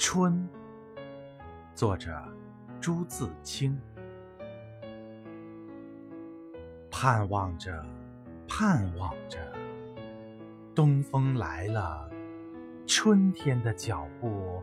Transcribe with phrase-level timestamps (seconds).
[0.00, 0.48] 春，
[1.74, 2.16] 作者
[2.80, 3.76] 朱自清。
[6.88, 7.84] 盼望着，
[8.46, 9.40] 盼望着，
[10.72, 12.08] 东风来了，
[12.86, 14.62] 春天的脚步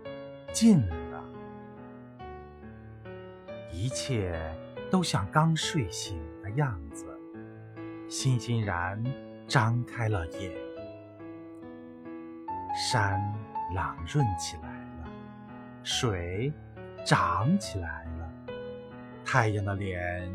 [0.54, 0.80] 近
[1.12, 1.22] 了，
[3.74, 4.40] 一切
[4.90, 7.06] 都像刚睡醒的样子，
[8.08, 9.04] 欣欣然
[9.50, 10.50] 张开了眼，
[12.90, 13.22] 山
[13.76, 14.85] 朗润起来，
[15.86, 16.52] 水
[17.06, 18.30] 涨起来了，
[19.24, 20.28] 太阳的脸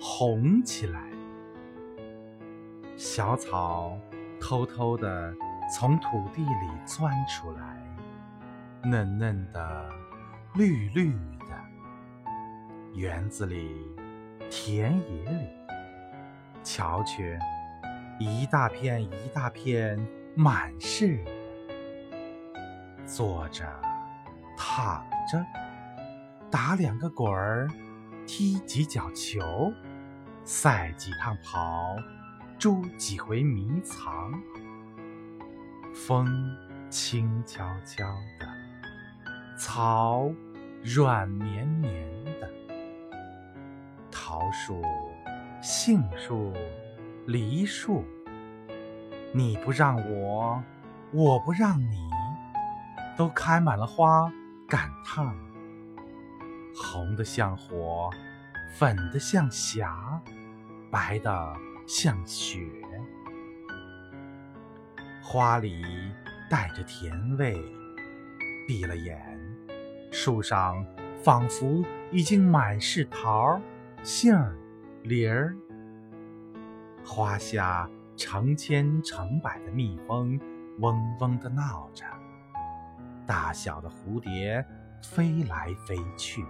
[0.00, 1.00] 红起来。
[2.96, 3.96] 小草
[4.40, 5.32] 偷偷地
[5.72, 7.80] 从土地里钻出来，
[8.82, 9.88] 嫩嫩的，
[10.56, 11.56] 绿绿的。
[12.92, 13.70] 园子里，
[14.50, 15.48] 田野里，
[16.64, 17.38] 瞧去，
[18.18, 21.24] 一大片一大片，满是。
[23.04, 23.64] 坐着，
[24.56, 25.44] 躺着，
[26.50, 27.68] 打两个滚儿，
[28.26, 29.40] 踢几脚球，
[30.44, 31.96] 赛几趟跑。
[32.58, 34.32] 捉几回迷藏，
[35.94, 36.26] 风
[36.88, 38.06] 轻悄悄
[38.40, 38.48] 的，
[39.58, 40.30] 草
[40.82, 42.50] 软绵绵的，
[44.10, 44.82] 桃树、
[45.60, 46.54] 杏树、
[47.26, 48.02] 梨树，
[49.34, 50.64] 你不让我，
[51.12, 52.08] 我不让你，
[53.18, 54.32] 都开满了花
[54.66, 55.36] 赶趟，
[56.74, 58.10] 红的像火，
[58.76, 60.20] 粉的像霞，
[60.90, 61.56] 白的。
[61.88, 62.68] 像雪，
[65.22, 65.84] 花里
[66.50, 67.56] 带着甜味。
[68.66, 69.16] 闭了眼，
[70.10, 70.84] 树上
[71.22, 73.60] 仿佛已经满是桃、
[74.02, 74.36] 杏、
[75.04, 75.56] 梨儿。
[77.04, 80.36] 花下成千成百的蜜蜂
[80.80, 82.04] 嗡嗡地闹着，
[83.26, 84.64] 大小的蝴蝶
[85.02, 86.44] 飞来飞去，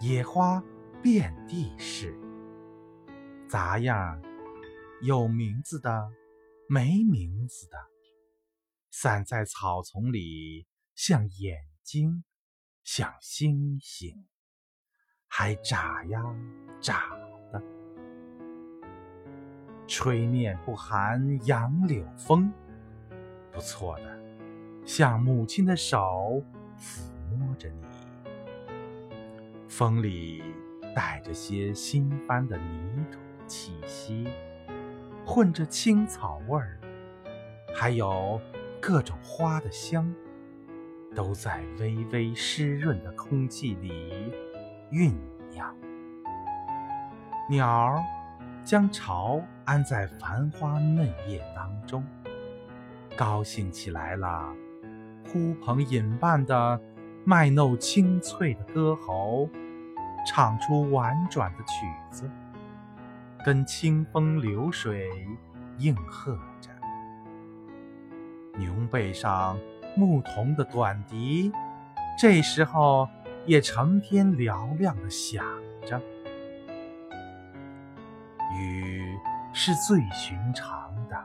[0.00, 0.62] 野花
[1.02, 2.18] 遍地是。
[3.48, 4.20] 杂样
[5.02, 6.10] 有名字的，
[6.68, 7.76] 没名字的，
[8.90, 12.24] 散在草丛里，像眼睛，
[12.82, 14.26] 像星星，
[15.28, 16.22] 还眨呀
[16.80, 17.10] 眨
[17.52, 17.62] 的。
[19.86, 22.50] 吹面不寒杨柳风，
[23.52, 24.21] 不错的，
[24.84, 26.44] 像母亲的手
[26.78, 27.02] 抚
[27.36, 27.82] 摸着你。
[29.68, 30.42] 风里
[30.94, 33.18] 带着些新翻的泥土。
[33.48, 34.26] 气息
[35.26, 36.80] 混着青草味儿，
[37.74, 38.40] 还有
[38.80, 40.10] 各种花的香，
[41.14, 44.32] 都在微微湿润的空气里
[44.90, 45.12] 酝
[45.50, 45.76] 酿。
[47.50, 48.02] 鸟儿
[48.64, 52.02] 将巢安在繁花嫩叶当中，
[53.14, 54.50] 高兴起来了，
[55.32, 56.78] 呼朋引伴的
[57.24, 59.48] 卖弄清脆的歌喉，
[60.26, 62.30] 唱出婉转的曲子。
[63.44, 65.10] 跟清风流水
[65.78, 66.70] 应和着，
[68.56, 69.58] 牛背上
[69.96, 71.50] 牧童的短笛，
[72.18, 73.08] 这时候
[73.46, 75.44] 也成天嘹亮的响
[75.84, 76.00] 着。
[78.54, 79.18] 雨
[79.52, 81.16] 是最寻常的，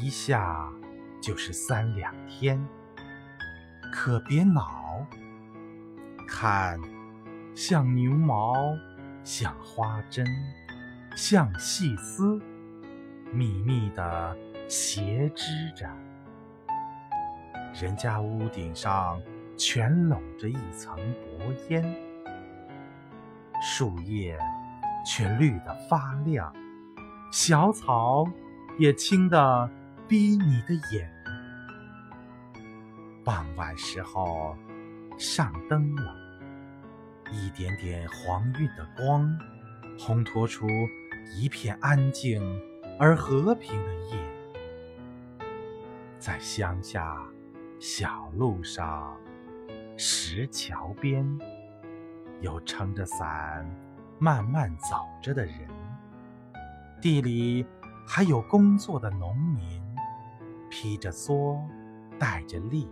[0.00, 0.68] 一下
[1.20, 2.60] 就是三两天，
[3.96, 5.06] 可别恼。
[6.26, 6.80] 看，
[7.54, 8.52] 像牛毛，
[9.22, 10.26] 像花针。
[11.14, 12.42] 像细丝，
[13.32, 15.88] 密密的斜织着。
[17.72, 19.22] 人家屋顶上
[19.56, 21.84] 全笼着一层薄烟，
[23.62, 24.36] 树叶
[25.06, 26.52] 却绿得发亮，
[27.30, 28.26] 小草
[28.76, 29.70] 也青得
[30.08, 31.08] 逼你的眼。
[33.24, 34.54] 傍晚时候，
[35.18, 36.14] 上灯了，
[37.32, 39.26] 一点点黄晕的光，
[39.98, 40.66] 烘托出。
[41.34, 42.42] 一片安静
[42.98, 45.46] 而和平的夜，
[46.18, 47.16] 在乡下
[47.80, 49.16] 小路上、
[49.96, 51.26] 石桥边，
[52.42, 53.66] 有撑着伞
[54.18, 55.66] 慢慢走着的人；
[57.00, 57.64] 地里
[58.06, 59.82] 还有工作的农民，
[60.70, 61.58] 披着蓑，
[62.18, 62.86] 带着笠。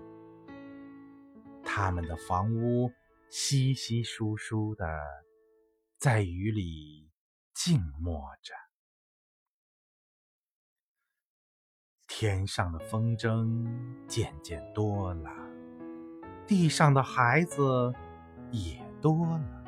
[1.74, 2.92] 他们的房屋
[3.30, 4.84] 稀稀疏疏的，
[5.98, 7.10] 在雨里。
[7.54, 8.54] 静默着，
[12.06, 13.66] 天上的风筝
[14.08, 15.30] 渐渐多了，
[16.46, 17.92] 地上的孩子
[18.50, 19.64] 也多了。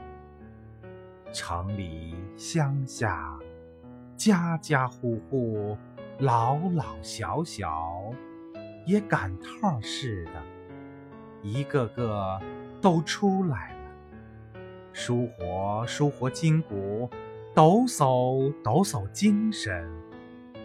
[1.33, 3.39] 城里乡下，
[4.17, 5.77] 家家户户，
[6.19, 8.15] 老老小小，
[8.87, 10.43] 也赶趟似的，
[11.45, 12.41] 一个个
[12.81, 14.61] 都出来了，
[14.95, 17.11] 舒活舒活筋骨，
[17.55, 19.87] 抖擞抖擞精神，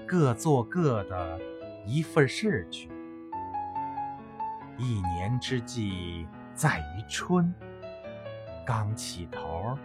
[0.08, 1.38] 各做各的
[1.86, 2.90] 一份事去。
[4.78, 7.54] 一年之计在于春，
[8.66, 9.78] 刚起头，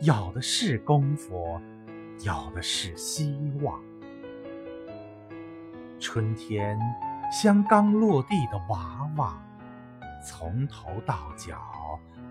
[0.00, 1.60] 有的是功夫，
[2.24, 3.80] 有的是希望。
[6.00, 6.76] 春天
[7.30, 9.40] 像刚落地的娃娃，
[10.24, 11.60] 从头到脚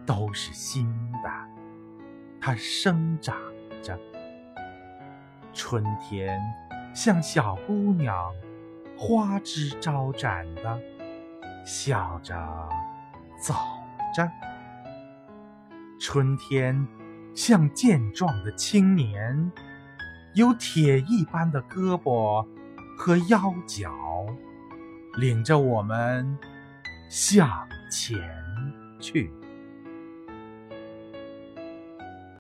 [0.05, 0.91] 都是新
[1.23, 1.29] 的，
[2.41, 3.37] 它生长
[3.81, 3.97] 着。
[5.53, 6.41] 春天
[6.95, 8.33] 像小姑娘，
[8.97, 10.81] 花枝招展的。
[11.65, 12.35] 笑着
[13.39, 13.53] 走
[14.13, 14.29] 着，
[15.97, 16.85] 春天
[17.33, 19.49] 像健壮的青年，
[20.33, 22.45] 有铁一般的胳膊
[22.97, 23.93] 和腰脚，
[25.13, 26.37] 领着我们
[27.07, 28.17] 向前
[28.99, 29.29] 去。